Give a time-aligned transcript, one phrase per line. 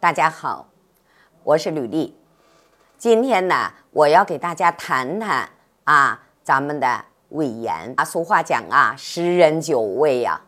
[0.00, 0.68] 大家好，
[1.42, 2.16] 我是吕丽。
[2.96, 5.50] 今天呢，我要给大家谈谈
[5.82, 8.04] 啊，咱们的胃炎啊。
[8.04, 10.40] 俗话讲啊，十人九胃呀。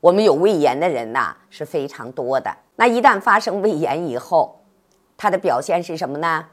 [0.00, 2.52] 我们有胃炎的人呐是非常多的。
[2.74, 4.64] 那一旦发生胃炎以后，
[5.16, 6.46] 它的表现是什么呢？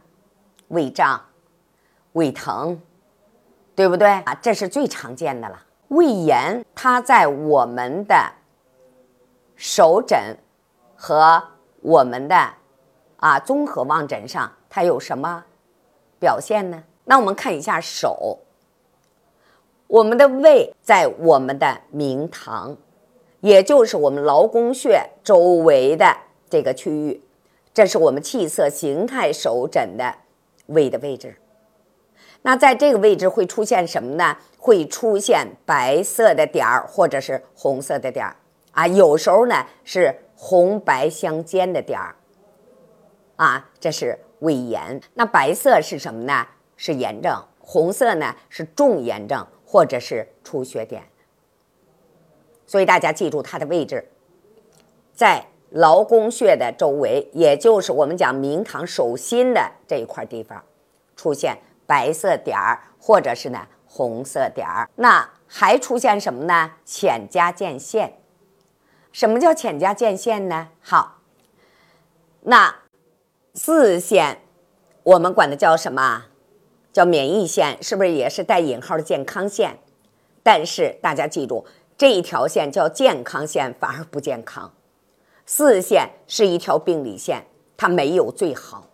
[0.67, 1.19] 胃胀、
[2.11, 2.79] 胃疼，
[3.73, 4.37] 对不对啊？
[4.39, 5.59] 这是最常见的了。
[5.87, 8.33] 胃炎它在我们的
[9.55, 10.37] 手诊
[10.95, 11.43] 和
[11.85, 12.35] 我们的
[13.17, 15.45] 啊综合望诊上，它有什么
[16.19, 16.83] 表现呢？
[17.03, 18.39] 那我们看一下手，
[19.85, 22.75] 我们的胃在我们的明堂，
[23.41, 26.17] 也就是我们劳宫穴周围的
[26.49, 27.21] 这个区域，
[27.71, 30.15] 这是我们气色形态手诊的
[30.65, 31.37] 胃的位置。
[32.41, 34.35] 那在这个位置会出现什么呢？
[34.57, 38.35] 会出现白色的点儿，或者是红色的点儿
[38.71, 40.21] 啊，有时候呢是。
[40.35, 42.15] 红白相间的点儿，
[43.37, 45.01] 啊，这是胃炎。
[45.13, 46.47] 那白色是什么呢？
[46.75, 47.41] 是炎症。
[47.59, 51.03] 红色呢是重炎症或者是出血点。
[52.67, 54.11] 所以大家记住它的位置，
[55.13, 60.63] 在劳宫穴的周围，也就是我们讲明堂手心的这一块地方，
[61.15, 64.87] 出现白色点儿或者是呢红色点儿。
[64.95, 66.73] 那还出现什么呢？
[66.85, 68.13] 浅加见线。
[69.15, 70.67] 什么叫浅加见线呢？
[70.81, 71.21] 好，
[72.41, 72.81] 那
[73.53, 74.41] 四线
[75.03, 76.25] 我们管它叫什么？
[76.91, 79.79] 叫免疫线，是不是也是带引号的健康线？
[80.43, 81.65] 但是大家记住，
[81.97, 84.73] 这一条线叫健康线，反而不健康。
[85.45, 87.45] 四线是一条病理线，
[87.77, 88.89] 它没有最好，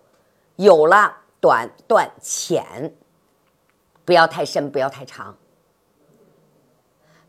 [0.58, 2.94] 有了短断浅，
[4.06, 5.36] 不要太深，不要太长。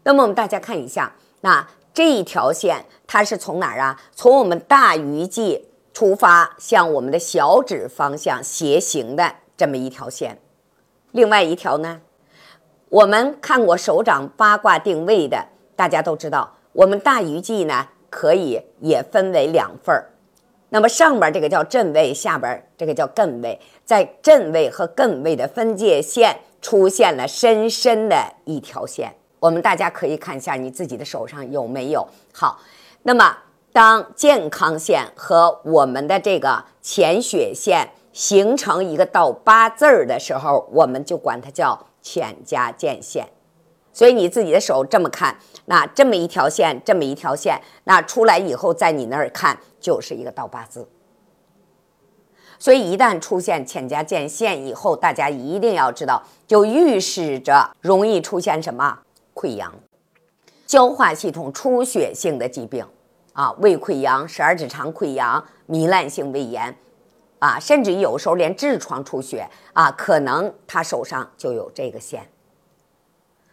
[0.02, 1.66] 那么我们大家看一下，那。
[1.94, 4.00] 这一条线，它是从哪儿啊？
[4.14, 10.38] 从我们大鱼际出发，向我们的小指方向斜行的这么一条线。
[11.10, 12.00] 另外一条呢，
[12.88, 20.08] 我们看过手掌八卦定位的，大家都知道，我们大鱼际呢可以也分为两份儿。
[20.70, 23.60] 那么上边这个叫震位，下边这个叫艮位。
[23.84, 29.14] 在震位和艮位的分界线出现了深深的一条线。
[29.42, 32.60] 我们大家可以看一下你自己的手上有没有好。
[33.02, 33.38] 那么，
[33.72, 43.26] 当健康线和我们的这个浅血线形成一个倒八字儿的时候，我们就管它叫浅加见线。
[43.92, 50.88] 所以你自己的手这么看，那这么一条线，这么一条线，那出来以后，在你那儿看就是一个倒八字。
[52.60, 59.00] 所以一旦出现浅加见线以后，大家一定要知道，就预示着容易出现什么？
[59.42, 59.74] 溃疡、
[60.68, 62.86] 消化系统出血性的疾病
[63.32, 66.76] 啊，胃溃疡、十二指肠溃疡、糜烂性胃炎
[67.40, 72.28] 啊，甚至有时候连痔疮出血啊，可能他手上就有这个线。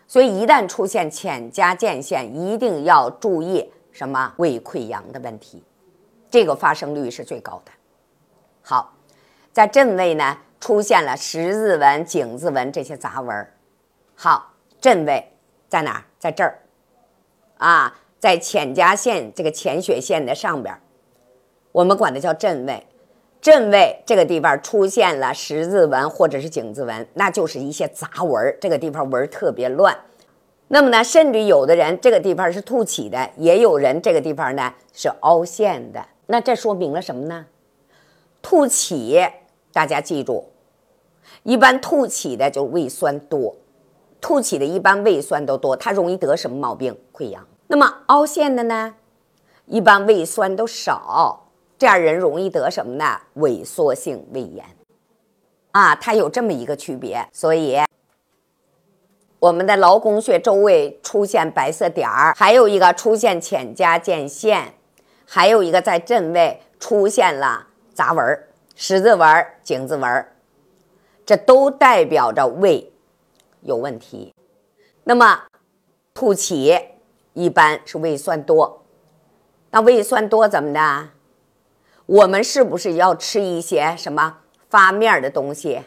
[0.08, 5.64] 所以一旦出现浅加见线，一定要注意什么胃溃疡的问题，
[6.30, 7.72] 这个发生率是最高的。
[8.62, 8.94] 好，
[9.52, 13.48] 在震位呢出现了十字纹、井字纹这些杂纹
[14.14, 15.34] 好，震位。
[15.69, 16.03] 在哪儿？
[16.19, 16.59] 在这儿，
[17.59, 20.75] 啊，在浅痂线这个浅血线的上边
[21.72, 22.85] 我们管它叫震位。
[23.41, 29.97] 震位这个地方出现了十字纹或者是井字纹，那就是一些杂纹这个地方纹特别乱。
[30.68, 36.06] 那么呢，甚至有的人这个地方是凸起的，也有人这个地方呢是凹陷的。
[36.25, 37.46] 那这说明了什么呢？
[38.41, 39.25] 凸起，
[39.72, 40.50] 大家记住，
[41.44, 43.56] 一般凸起的就胃酸多。
[44.22, 46.97] 凸起的一般胃酸都多，它容易得什么毛病？
[47.13, 47.46] 溃疡。
[47.68, 48.96] 那么凹陷的呢？
[49.66, 51.47] 一般胃酸都少，
[51.78, 53.19] 这样人容易得什么呢？
[53.35, 54.66] 萎缩性胃炎。
[55.72, 57.28] 啊，它有这么一个区别。
[57.31, 57.79] 所以，
[59.40, 64.74] 我们的劳宫穴周围出现白色点儿，还有一个出现浅加见线，
[65.25, 68.44] 还有一个在正位出现了杂纹、
[68.76, 70.26] 十字纹、井字纹，
[71.26, 72.91] 这都代表着胃。
[73.61, 74.34] 有问题，
[75.03, 75.44] 那么
[76.14, 76.78] 凸起
[77.34, 78.84] 一般是胃酸多，
[79.72, 81.09] 那胃酸多怎么的？
[82.06, 84.38] 我们是不是要吃一些什么
[84.70, 85.82] 发面的东西，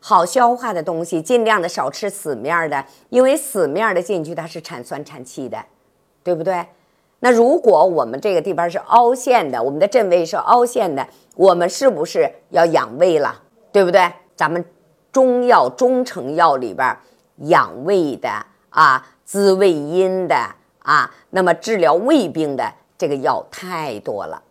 [0.00, 5.64] 好消化的东西，尽量的少吃死面的，因为死面的进去它是产酸产气的，
[6.22, 6.66] 对不对？
[7.20, 13.42] 那如果我们这个地方是凹陷的，我们的正位是凹陷的，我们是不是要养胃了？
[13.72, 14.12] 对不对？
[14.36, 14.64] 咱们。
[15.16, 16.94] 中药、中成药里边
[17.36, 18.28] 养胃的
[18.68, 20.36] 啊，滋胃阴的
[20.80, 24.42] 啊，那么治疗胃病的这个药太多了。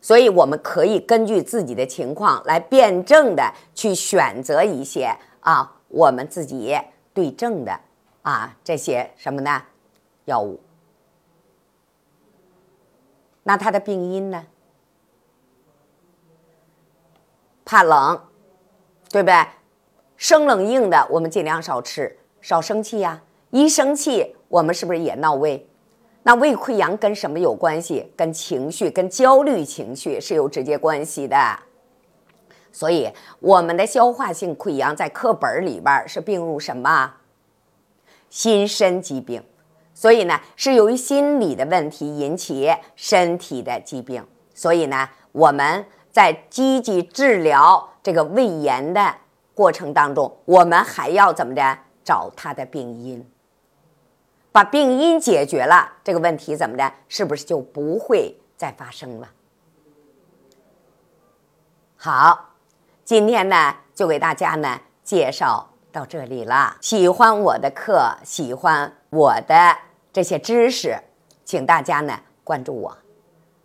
[0.00, 6.74] 所以我们可以根据自己的情况来辩证的去选择一些啊，我们自己
[7.12, 7.78] 对症的
[8.22, 9.62] 啊这些什么呢
[10.24, 10.58] 药物。
[13.42, 14.46] 那它的病因呢？
[17.66, 18.18] 怕冷，
[19.10, 19.46] 对不对？
[20.16, 23.22] 生冷硬的我们尽量少吃，少生气呀。
[23.50, 25.66] 一生气，我们是不是也闹胃？
[26.22, 28.12] 那胃溃疡跟什么有关系？
[28.16, 31.36] 跟情绪、跟焦虑情绪是有直接关系的。
[32.70, 33.10] 所以，
[33.40, 37.14] 我们的消化性溃疡在课本里边是并入什么？
[38.28, 39.42] 心身疾病。
[39.94, 44.24] 所以呢，是由于心理的问题引起身体的疾病。
[44.54, 49.14] 所以呢，我们在积极治疗这个胃炎的
[49.54, 51.78] 过程当中，我们还要怎么着？
[52.02, 53.30] 找它的病因，
[54.50, 56.92] 把病因解决了，这个问题怎么着？
[57.08, 59.28] 是不是就不会再发生了？
[61.96, 62.54] 好，
[63.04, 66.78] 今天呢，就给大家呢介绍到这里了。
[66.80, 69.76] 喜欢我的课，喜欢我的。
[70.12, 70.98] 这些知识，
[71.44, 72.96] 请大家呢关注我，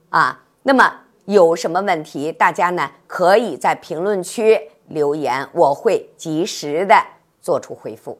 [0.10, 6.96] 啊，那么有什么问题，大家呢可以在评论区留言，我会及时的
[7.42, 8.18] 做出回复。